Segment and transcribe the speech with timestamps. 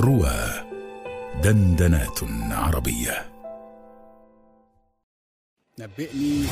[0.00, 0.64] روى
[1.42, 2.18] دندنات
[2.50, 3.24] عربية.
[5.80, 6.44] نبئني.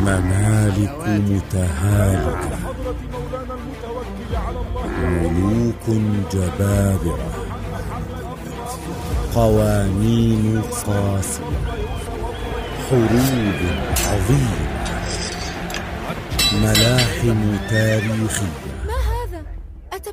[0.00, 2.58] ممالك متهالكة
[4.98, 5.84] ملوك
[6.32, 7.34] جبابرة.
[9.34, 11.44] قوانين قاسية.
[12.90, 13.60] حروب
[14.08, 14.68] عظيمة.
[16.52, 18.67] ملاحم تاريخية.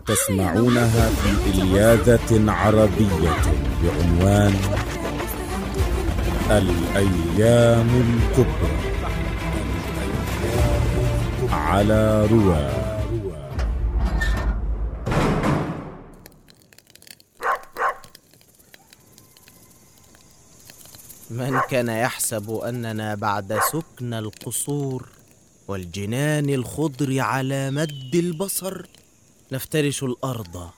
[0.06, 3.36] تسمعونها في إلياذة عربية
[3.84, 4.56] بعنوان
[6.52, 8.76] الأيام الكبرى.
[11.52, 12.86] على رواه
[21.30, 25.06] من كان يحسب أننا بعد سكن القصور
[25.68, 28.86] والجنان الخضر على مد البصر
[29.52, 30.70] نفترش الأرض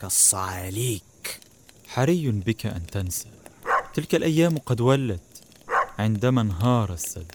[0.00, 1.40] كالصعاليك.
[1.86, 3.28] حري بك أن تنسى.
[3.94, 5.42] تلك الأيام قد ولت
[5.98, 7.32] عندما انهار السد.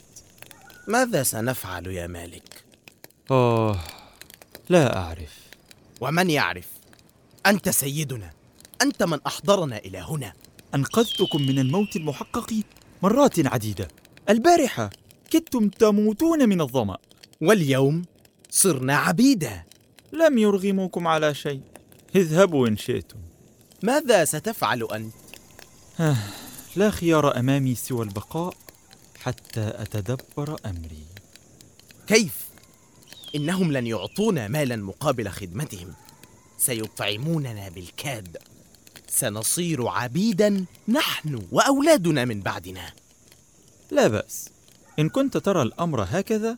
[0.87, 2.63] ماذا سنفعل يا مالك؟
[3.31, 3.79] آه
[4.69, 5.37] لا أعرف.
[6.01, 6.67] ومن يعرف؟
[7.45, 8.33] أنت سيدنا.
[8.81, 10.33] أنت من أحضرنا إلى هنا.
[10.75, 12.53] أنقذتكم من الموت المحقق
[13.01, 13.87] مرات عديدة.
[14.29, 14.89] البارحة
[15.29, 16.97] كدتم تموتون من الظمأ.
[17.41, 18.05] واليوم
[18.49, 19.63] صرنا عبيدا.
[20.13, 21.61] لم يرغموكم على شيء.
[22.15, 23.19] اذهبوا إن شئتم.
[23.83, 25.13] ماذا ستفعل أنت؟
[26.75, 28.53] لا خيار أمامي سوى البقاء
[29.19, 31.05] حتى أتدبر أمري.
[32.07, 32.49] كيف؟
[33.35, 35.93] إنهم لن يعطونا مالا مقابل خدمتهم.
[36.57, 38.37] سيطعموننا بالكاد.
[39.07, 42.93] سنصير عبيدا نحن وأولادنا من بعدنا.
[43.91, 44.49] لا بأس.
[44.99, 46.57] إن كنت ترى الأمر هكذا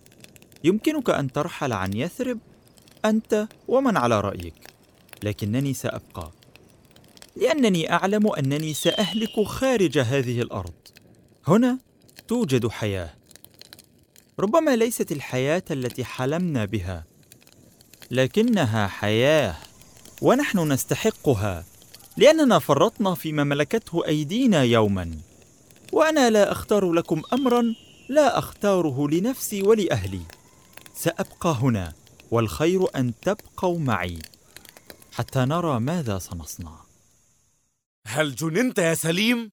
[0.64, 2.40] يمكنك أن ترحل عن يثرب
[3.06, 4.54] أنت ومن على رأيك
[5.24, 6.32] لكنني سأبقى.
[7.36, 10.74] لأنني أعلم أنني سأهلك خارج هذه الأرض.
[11.48, 11.78] هنا
[12.28, 13.14] توجد حياة.
[14.40, 17.04] ربما ليست الحياة التي حلمنا بها
[18.12, 19.56] لكنها حياة
[20.22, 21.66] ونحن نستحقها
[22.18, 25.12] لأننا فرطنا فيما ملكته أيدينا يوما.
[25.92, 27.74] وأنا لا أختار لكم أمرا
[28.10, 30.22] لا أختاره لنفسي ولأهلي.
[30.96, 31.94] سأبقى هنا.
[32.32, 34.20] والخير أن تبقوا معي
[35.14, 36.80] حتى نرى ماذا سنصنع.
[38.08, 39.52] هل جننت يا سليم؟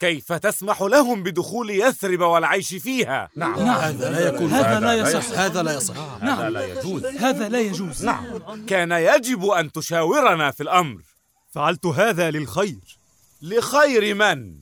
[0.00, 3.58] كيف تسمح لهم بدخول يثرب والعيش فيها؟ نعم.
[3.58, 5.38] هذا لا يكون هذا لا يصح.
[5.38, 6.22] هذا لا يصح.
[6.22, 6.52] نعم.
[6.52, 7.04] لا يجوز.
[7.04, 8.04] هذا لا يجوز.
[8.04, 8.66] نعم.
[8.66, 11.02] كان يجب أن تشاورنا في الأمر.
[11.50, 12.98] فعلت هذا للخير.
[13.42, 14.58] لخير من؟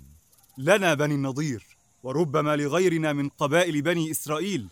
[0.58, 1.66] لنا بني النضير
[2.02, 4.68] وربما لغيرنا من قبائل بني إسرائيل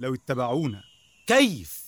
[0.00, 0.82] لو اتبعونا.
[1.26, 1.81] كيف؟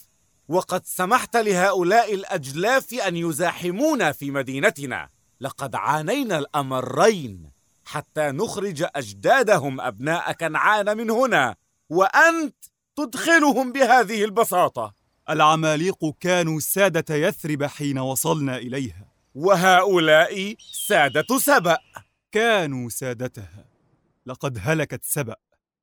[0.49, 5.09] وقد سمحت لهؤلاء الأجلاف أن يزاحمونا في مدينتنا.
[5.41, 7.50] لقد عانينا الأمرين
[7.84, 11.56] حتى نخرج أجدادهم أبناء كنعان من هنا
[11.88, 12.56] وأنت
[12.97, 14.94] تدخلهم بهذه البساطة.
[15.31, 19.09] العماليق كانوا سادة يثرب حين وصلنا إليها.
[19.34, 20.55] وهؤلاء
[20.87, 21.78] سادة سبأ.
[22.32, 23.65] كانوا سادتها.
[24.26, 25.37] لقد هلكت سبأ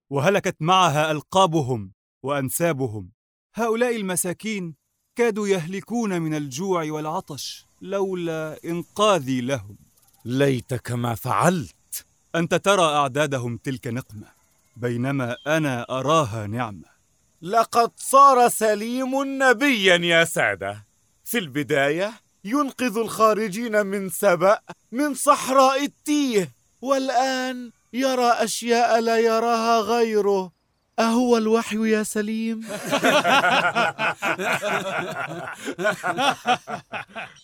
[0.09, 1.91] وهلكت معها ألقابهم
[2.23, 3.11] وأنسابهم.
[3.53, 4.75] هؤلاء المساكين
[5.15, 9.77] كادوا يهلكون من الجوع والعطش لولا إنقاذي لهم.
[10.25, 12.05] ليتك ما فعلت.
[12.35, 14.27] أنت ترى أعدادهم تلك نقمة
[14.77, 16.91] بينما أنا أراها نعمة.
[17.41, 19.11] لقد صار سليم
[19.43, 20.85] نبيا يا سادة.
[21.25, 22.13] في البداية
[22.43, 24.59] ينقذ الخارجين من سبأ
[24.91, 26.51] من صحراء التيه
[26.81, 30.51] والآن يرى أشياء لا يراها غيره.
[30.99, 32.61] أهو الوحي يا سليم؟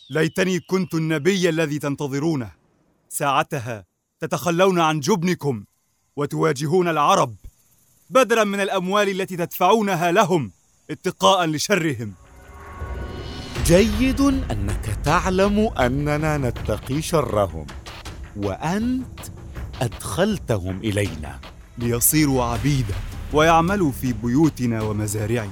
[0.09, 2.51] ليتني كنت النبي الذي تنتظرونه.
[3.09, 3.85] ساعتها
[4.19, 5.63] تتخلون عن جبنكم
[6.15, 7.35] وتواجهون العرب
[8.09, 10.51] بدلا من الأموال التي تدفعونها لهم
[10.89, 12.13] اتقاء لشرهم.
[13.65, 17.67] جيد أنك تعلم أننا نتقي شرهم
[18.35, 19.19] وأنت
[19.81, 21.39] أدخلتهم إلينا.
[21.77, 22.95] ليصيروا عبيدا.
[23.33, 25.51] ويعملوا في بيوتنا ومزارعنا.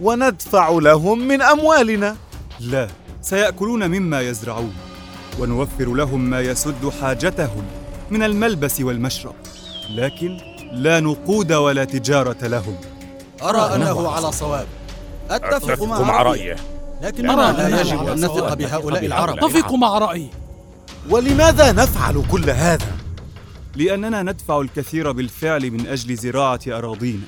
[0.00, 2.16] وندفع لهم من أموالنا.
[2.60, 2.88] لا
[3.22, 4.74] سيأكلون مما يزرعون.
[5.38, 7.64] ونوفر لهم ما يسد حاجتهم
[8.10, 9.34] من الملبس والمشرب.
[9.90, 10.38] لكن
[10.72, 12.76] لا نقود ولا تجارة لهم.
[13.42, 14.66] أرى أنه على صواب.
[15.30, 16.56] أتفق مع, مع رأيه رأيه.
[17.02, 18.54] لكننا أرى لا أنه يجب أن نثق.
[18.54, 19.44] بهؤلاء العرب.
[19.44, 20.30] أتفق مع رأيي.
[21.10, 23.03] ولماذا نفعل كل هذا؟
[23.76, 27.26] لأننا ندفع الكثير بالفعل من أجل زراعة أراضينا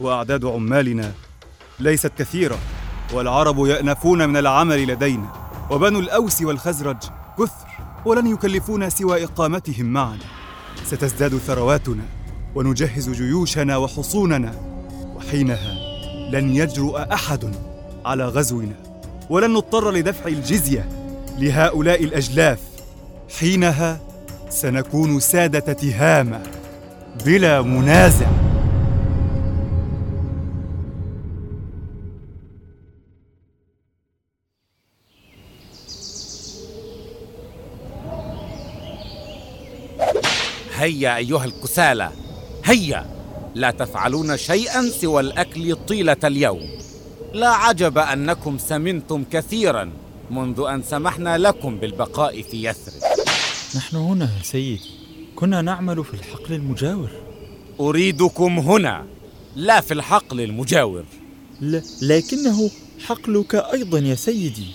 [0.00, 1.12] وأعداد عمالنا
[1.80, 2.58] ليست كثيرة
[3.12, 5.32] والعرب يأنفون من العمل لدينا
[5.70, 6.96] وبنو الأوس والخزرج
[7.38, 7.68] كثر
[8.04, 10.24] ولن يكلفونا سوى إقامتهم معنا.
[10.84, 12.02] ستزداد ثرواتنا
[12.54, 14.54] ونجهز جيوشنا وحصوننا
[15.16, 15.74] وحينها
[16.30, 17.54] لن يجرؤ أحد
[18.04, 18.76] على غزونا.
[19.30, 20.88] ولن نضطر لدفع الجزية
[21.38, 22.60] لهؤلاء الأجلاف
[23.38, 24.07] حينها
[24.50, 26.42] سنكون سادة تهامة
[27.26, 28.26] بلا منازع.
[40.74, 42.10] هيا أيها الكسالى
[42.64, 43.06] هيا!
[43.54, 46.68] لا تفعلون شيئا سوى الأكل طيلة اليوم.
[47.32, 49.90] لا عجب أنكم سمنتم كثيرا
[50.30, 53.17] منذ أن سمحنا لكم بالبقاء في يثرب.
[53.76, 54.90] نحن هنا يا سيدي.
[55.36, 57.10] كنا نعمل في الحقل المجاور.
[57.80, 59.06] أريدكم هنا
[59.56, 61.04] لا في الحقل المجاور.
[61.60, 61.80] ل...
[62.02, 62.70] لكنه
[63.06, 64.66] حقلك أيضا يا سيدي.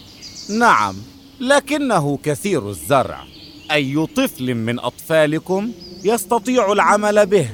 [0.49, 0.95] نعم
[1.39, 3.23] لكنه كثير الزرع.
[3.71, 5.71] أي طفل من أطفالكم
[6.03, 7.49] يستطيع العمل به؟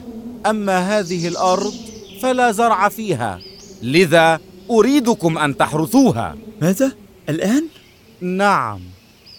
[0.46, 1.74] أما هذه الأرض
[2.22, 3.40] فلا زرع فيها.
[3.82, 4.40] لذا
[4.72, 6.38] أريدكم أن تحرثوها.
[6.62, 6.92] ماذا؟
[7.30, 7.68] الآن؟
[8.22, 8.80] نعم.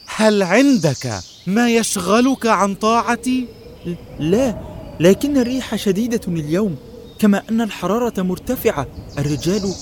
[0.07, 1.21] هل عندك
[1.51, 3.47] ما يشغلك عن طاعتي؟
[4.19, 4.59] لا
[5.01, 6.77] لكن الريح شديدة اليوم
[7.19, 8.87] كما أن الحرارة مرتفعة.
[9.19, 9.75] الرجال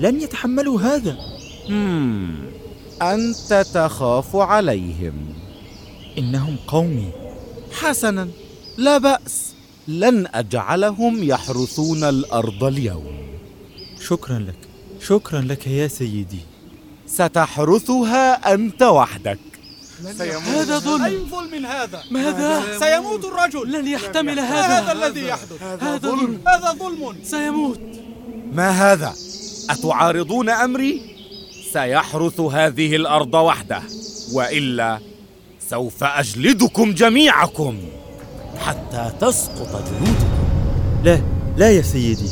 [0.00, 1.16] لن يتحملوا هذا.
[1.68, 2.34] مم.
[3.02, 5.14] أنت تخاف عليهم.
[6.18, 7.10] إنهم قومي.
[7.72, 8.28] حسنا
[8.76, 9.54] لا بأس.
[9.88, 13.16] لن أجعلهم يحرثون الأرض اليوم.
[14.00, 14.68] شكرا لك
[15.06, 16.40] شكرا لك يا سيدي.
[17.06, 19.53] ستحرثها أنت وحدك.
[20.42, 21.04] هذا ظلم.
[21.04, 23.72] أي ظلم هذا؟ ماذا؟ سيموت الرجل.
[23.72, 24.78] لن يحتمل ما هذا.
[24.78, 26.40] هذا الذي يحدث؟ هذا ظلم.
[26.48, 27.16] هذا ظلم.
[27.24, 27.80] سيموت.
[28.52, 29.14] ما هذا؟
[29.70, 31.16] أتعارضون أمري؟
[31.72, 33.82] سيحرث هذه الأرض وحده.
[34.32, 35.00] وإلا
[35.70, 37.78] سوف أجلدكم جميعكم.
[38.58, 40.44] حتى تسقط جلودكم
[41.04, 41.20] لا
[41.56, 42.28] لا يا سيدي.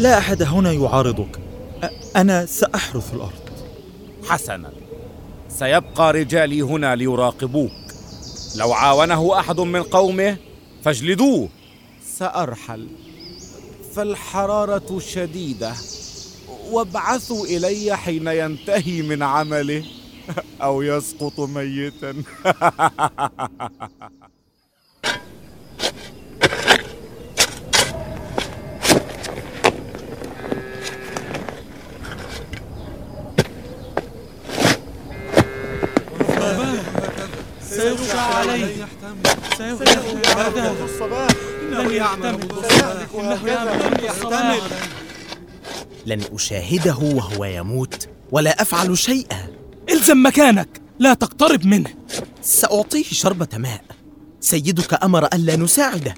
[0.00, 1.38] لا أحد هنا يعارضك.
[1.82, 3.50] أ- أنا سأحرث الأرض.
[4.28, 4.85] حسنا.
[5.58, 7.72] سيبقى رجالي هنا ليراقبوك.
[8.56, 10.36] لو عاونه أحد من قومه
[10.84, 11.48] فاجلدوه.
[12.18, 12.88] سأرحل.
[13.94, 15.72] فالحرارة شديدة.
[16.70, 19.84] وابعثوا إلي حين ينتهي من عمله.
[20.62, 22.14] أو يسقط ميتا.
[37.76, 38.88] سيغشى عليه.
[39.58, 39.98] سيغشى
[40.36, 40.74] هذا
[41.70, 42.38] لن يحتمل
[43.14, 44.58] إنه يعمل منذ الصباح
[46.06, 49.48] لن أشاهده وهو يموت ولا أفعل شيئا.
[49.90, 50.68] إلزم مكانك.
[50.98, 51.90] لا تقترب منه.
[52.42, 53.84] سأعطيه شربة ماء.
[54.40, 56.14] سيدك أمر ألا نساعده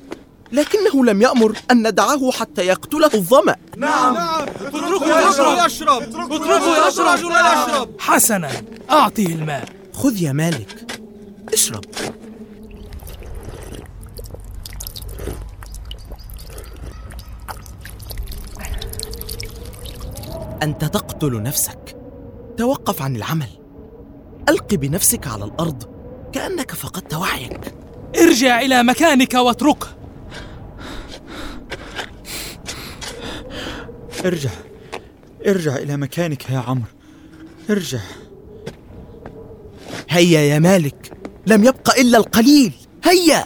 [0.53, 3.57] لكنه لم يأمر أن ندعه حتى يقتله الظمأ.
[3.75, 6.03] اتركه يشرب.
[6.03, 7.19] اتركه يشرب.
[7.19, 7.91] يشرب.
[7.99, 8.51] حسنا
[8.91, 9.65] أعطه الماء.
[9.93, 10.88] خذ يا مالك.
[11.59, 11.85] اشرب
[20.63, 21.97] أنت تقتل نفسك.
[22.57, 23.49] توقف عن العمل.
[24.49, 25.83] ألق بنفسك على الأرض
[26.33, 27.75] كأنك فقدت وعيك.
[28.17, 29.89] ارجع إلى مكانك واتركه
[34.25, 34.51] ارجع.
[35.47, 36.85] ارجع إلى مكانك يا عمرو.
[37.71, 38.01] ارجع.
[40.09, 41.18] هيا يا مالك.
[41.49, 42.73] لم يبق إلا القليل.
[43.05, 43.45] هيا.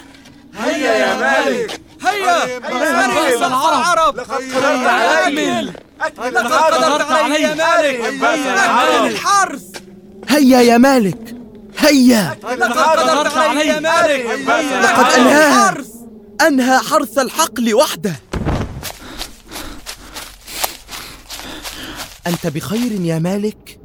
[0.59, 1.19] هيا
[2.59, 8.25] بأس العرب لقد قدرت عليه لقد قدرت عليه يا مالك.
[8.25, 9.63] هيا الحرث.
[10.29, 11.37] هيا يا مالك.
[11.79, 12.39] هيا.
[12.43, 14.27] لقد قدرت عليه يا مالك.
[14.85, 15.75] لقد أنهاها
[16.47, 18.15] أنهى حرث الحقل وحده.
[22.27, 23.81] أنت بخير يا مالك؟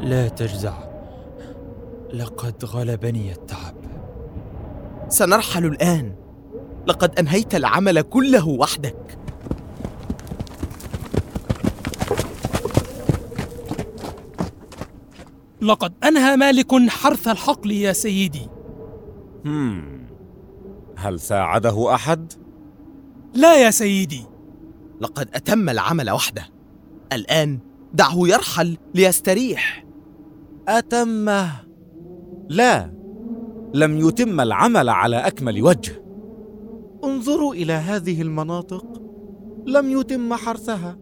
[0.00, 0.72] لا تجزع.
[2.12, 3.74] لقد غلبني التعب.
[5.08, 6.14] سنرحل الآن.
[6.86, 9.18] لقد أنهيت العمل كله وحدك.
[15.62, 18.48] لقد أنهى مالك حرث الحقل يا سيدي.
[19.46, 20.06] هم.
[20.96, 22.32] هل ساعده أحد؟
[23.34, 24.26] لا يا سيدي.
[25.00, 26.48] لقد أتم العمل وحده.
[27.12, 27.58] الآن
[27.94, 29.84] دعه يرحل ليستريح.
[30.68, 31.71] أتمه.
[32.52, 32.92] لا
[33.74, 36.04] لم يتم العمل على أكمل وجه.
[37.04, 39.02] انظروا إلى هذه المناطق.
[39.66, 40.98] لم يتم حرثها.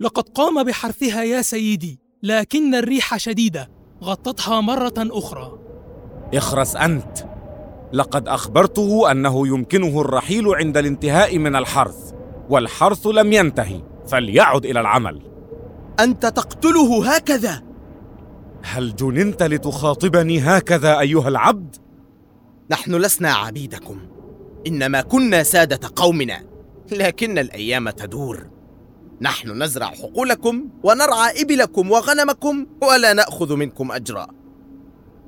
[0.00, 3.70] لقد قام بحرثها يا سيدي لكن الريح شديدة.
[4.02, 5.58] غطتها مرة أخرى.
[6.34, 7.18] اخرس أنت.
[7.92, 12.12] لقد أخبرته أنه يمكنه الرحيل عند الانتهاء من الحرث
[12.50, 15.22] والحرث لم ينتهي فليعد إلى العمل.
[16.00, 17.71] أنت تقتله هكذا.
[18.64, 21.76] هل جننت لتخاطبني هكذا أيها العبد؟
[22.70, 23.98] نحن لسنا عبيدكم.
[24.66, 26.42] إنما كنا سادة قومنا.
[26.92, 28.46] لكن الأيام تدور.
[29.20, 34.26] نحن نزرع حقولكم ونرعى إبلكم وغنمكم ولا نأخذ منكم أجرا.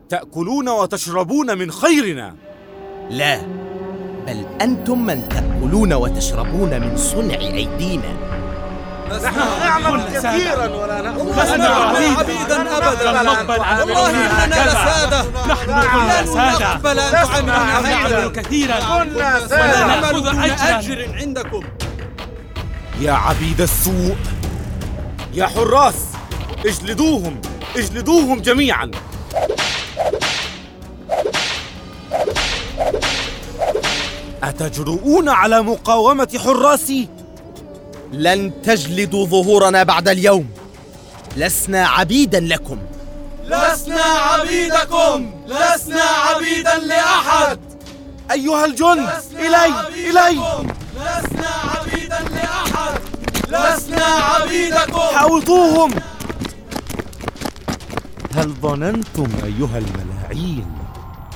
[0.09, 2.37] تأكلون وتشربون من خيرنا.
[3.11, 3.41] لا
[4.26, 8.43] بل أنتم من تأكلون وتشربون من صنع أيدينا.
[9.11, 13.30] نحن نعمل كثيرا ولا نأخذ لسنا عبيدا أبدا.
[13.80, 19.87] والله إننا لسادة نحن كنا سادة نقبل أن تعاملنا هكذا كثيرا كنا ولا سادة.
[19.87, 21.62] نأخذ دون أجر عندكم.
[23.00, 24.16] يا عبيد السوء
[25.34, 25.94] يا حراس
[26.66, 27.40] اجلدوهم
[27.76, 28.90] اجلدوهم جميعا.
[34.42, 37.08] أتجرؤون على مقاومة حراسي؟
[38.14, 40.49] لن تجلدوا ظهورنا بعد اليوم.
[41.37, 42.78] لسنا عبيدا لكم.
[43.44, 45.30] لسنا عبيدكم.
[45.47, 47.59] لسنا عبيدا لأحد.
[48.30, 49.66] أيها الجند إلي
[50.11, 50.38] إلي.
[50.94, 53.00] لسنا عبيدا لأحد.
[53.49, 55.00] لسنا عبيدكم.
[55.14, 55.90] حاوطوهم.
[58.35, 60.66] هل ظننتم أيها الملاعين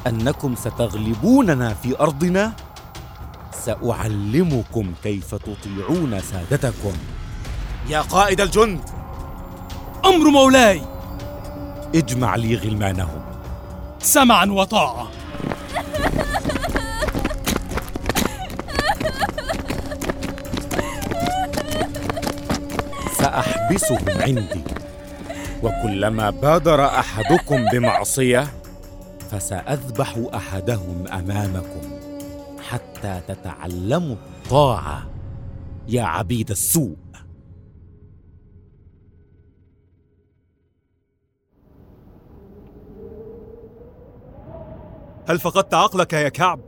[0.07, 2.53] أنكم ستغلبوننا في أرضنا؟
[3.69, 6.93] سأعلمكم كيف تطيعون سادتكم.
[7.89, 8.81] يا قائد الجند
[10.05, 10.83] أمر مولاي.
[11.95, 13.23] اجمع لي غلمانهم.
[13.99, 15.09] سمعا وطاعة.
[23.19, 24.65] سأحبسهم عندي.
[25.63, 28.49] وكلما بادر أحدكم بمعصية
[29.31, 32.08] فسأذبح أحدهم أمامكم.
[32.69, 35.11] حتى تتعلموا الطاعة
[35.89, 36.97] يا عبيد السوء
[45.29, 46.61] هل فقدت عقلك يا كعب؟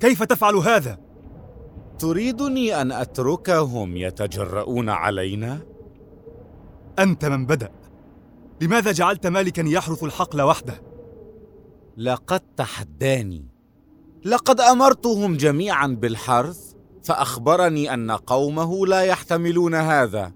[0.00, 0.98] كيف تفعل هذا؟
[1.98, 5.60] تريدني أن أتركهم يتجرؤون علينا؟
[6.98, 7.70] أنت من بدأ
[8.60, 10.82] لماذا جعلت مالكا يحرث الحقل وحده؟
[11.96, 13.51] لقد تحداني
[14.24, 20.32] لقد أمرتهم جميعا بالحرث فأخبرني أن قومه لا يحتملون هذا.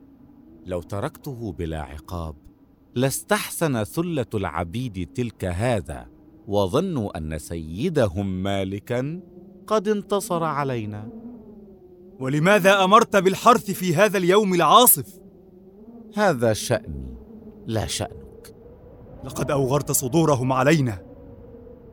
[0.66, 2.34] لو تركته بلا عقاب
[2.94, 6.06] لاستحسن ثلة العبيد تلك هذا
[6.46, 9.20] وظنوا أن سيدهم مالكا
[9.66, 11.08] قد انتصر علينا.
[12.20, 15.20] ولماذا أمرت بالحرث في هذا اليوم العاصف؟
[16.14, 17.14] هذا شأني
[17.66, 18.54] لا شأنك.
[19.24, 21.02] لقد أوغرت صدورهم علينا.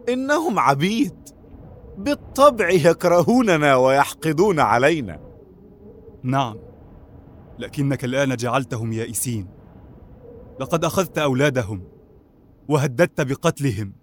[0.09, 1.32] إنهم عبيد.
[1.97, 5.19] بالطبع يكرهوننا ويحقدون علينا.
[6.23, 6.55] نعم
[7.59, 9.47] لكنك الآن جعلتهم يائسين.
[10.59, 11.83] لقد أخذت أولادهم
[12.69, 13.93] وهددت بقتلهم.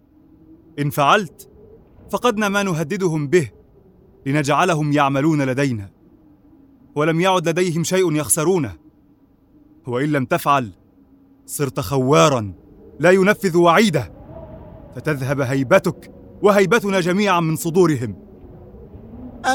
[0.79, 1.49] إن فعلت
[2.11, 3.51] فقدنا ما نهددهم به
[4.27, 5.91] لنجعلهم يعملون لدينا.
[6.95, 8.77] ولم يعد لديهم شيء يخسرونه.
[9.87, 10.73] وإن لم تفعل
[11.47, 12.53] صرت خوارا
[13.01, 14.13] لا ينفذ وعيده.
[14.95, 18.17] فتذهب هيبتك وهيبتنا جميعا من صدورهم.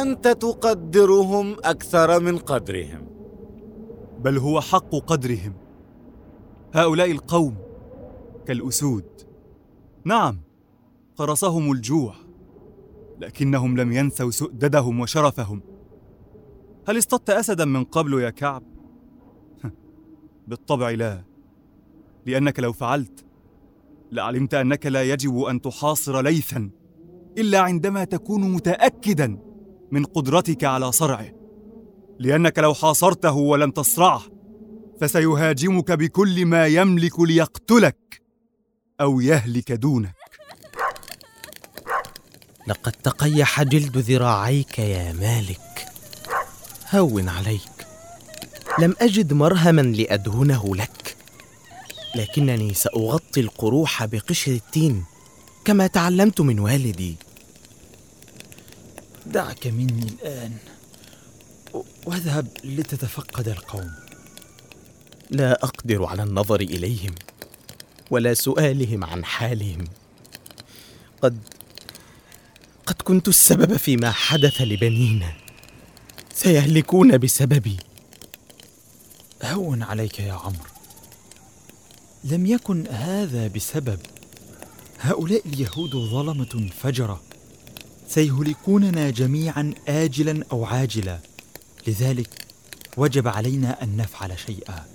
[0.02, 3.08] أنت تقدرهم أكثر من قدرهم.
[4.20, 5.54] بل هو حق قدرهم.
[6.74, 7.58] هؤلاء القوم
[8.48, 9.06] كالأسود.
[10.06, 10.42] نعم
[11.18, 12.16] قرصهم الجوع
[13.20, 15.62] لكنهم لم ينسوا سؤددهم وشرفهم.
[16.88, 18.64] هل اصطدت اسدا من قبل يا كعب؟
[20.48, 21.24] بالطبع لا
[22.26, 23.25] لأنك لو فعلت
[24.12, 26.70] لعلمت أنك لا يجب أن تحاصر ليثا
[27.38, 29.38] إلا عندما تكون متاكدا
[29.92, 31.32] من قدرتك على صرعه.
[32.20, 34.22] لأنك لو حاصرته ولم تصرعه
[35.02, 38.22] فسيهاجمك بكل ما يملك ليقتلك
[39.02, 40.16] أو يهلك دونك.
[42.68, 45.86] لقد تقيح جلد ذراعيك يا مالك.
[46.94, 47.88] هون عليك.
[48.80, 51.05] لم أجد مرهما لأدهنه لك.
[52.16, 55.06] لكنني سأغطي القروح بقشر التين
[55.66, 57.16] كما تعلمت من والدي.
[59.26, 60.58] دعك مني الآن.
[61.74, 63.92] و- واذهب لتتفقد القوم.
[65.30, 67.16] لا أقدر على النظر إليهم
[68.12, 69.86] ولا سؤالهم عن حالهم.
[71.22, 71.38] قد
[72.86, 75.34] قد كنت السبب فيما حدث لبنينا.
[76.34, 77.78] سيهلكون بسببي.
[79.44, 80.75] هون عليك يا عمرو.
[82.26, 84.00] لم يكن هذا بسبب.
[85.00, 87.22] هؤلاء اليهود ظلمة فجرة.
[88.08, 91.20] سيهلكوننا جميعا آجلا أو عاجلا.
[91.88, 92.30] لذلك
[92.98, 94.86] وجب علينا أن نفعل شيئا.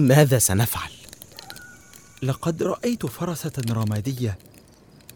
[0.00, 0.90] ماذا سنفعل؟
[2.22, 4.38] لقد رأيت فرسة رمادية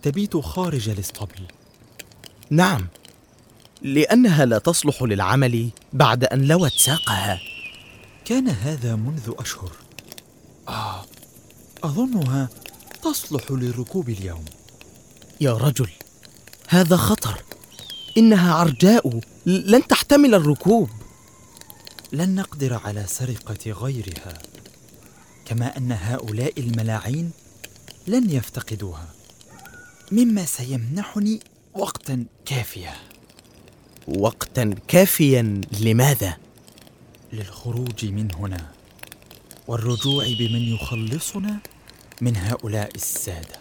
[0.02, 1.46] تبيت خارج الاسطبل.
[2.50, 2.86] نعم
[3.82, 7.40] لأنها لا تصلح للعمل بعد أن لوت ساقها.
[8.24, 9.72] كان هذا منذ أشهر.
[9.72, 9.85] آه
[11.86, 12.48] أظنها
[13.02, 14.44] تصلح للركوب اليوم.
[15.40, 15.90] يا رجل
[16.68, 17.42] هذا خطر.
[18.18, 20.90] إنها عرجاء لن تحتمل الركوب.
[22.12, 24.38] لن نقدر على سرقة غيرها
[25.44, 27.30] كما أن هؤلاء الملاعين
[28.06, 29.06] لن يفتقدوها.
[30.12, 31.40] مما سيمنحني
[31.74, 32.94] وقتا كافيا
[34.08, 36.36] وقتا كافيا لماذا؟
[37.32, 38.70] للخروج من هنا
[39.68, 41.58] والرجوع بمن يخلصنا؟
[42.22, 43.56] من هؤلاء السادة.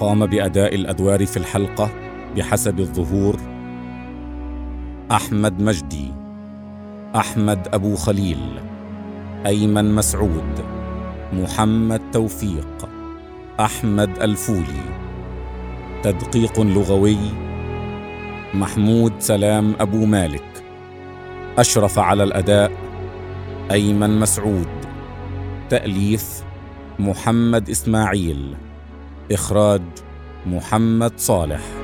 [0.00, 1.90] قام بأداء الأدوار في الحلقة
[2.36, 3.36] بحسب الظهور
[5.12, 6.12] أحمد مجدي
[7.16, 8.60] أحمد أبو خليل
[9.46, 10.64] أيمن مسعود
[11.32, 12.88] محمد توفيق
[13.60, 14.84] أحمد الفولي.
[16.02, 17.18] تدقيق لغوي
[18.54, 20.64] محمود سلام أبو مالك.
[21.58, 22.83] أشرف على الأداء
[23.70, 24.68] أيمن مسعود.
[25.70, 26.42] تأليف
[26.98, 28.56] محمد إسماعيل.
[29.32, 29.82] إخراج
[30.46, 31.83] محمد صالح.